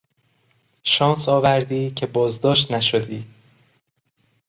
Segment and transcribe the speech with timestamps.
[0.83, 3.27] شانس آوردی که بازداشت نشدی.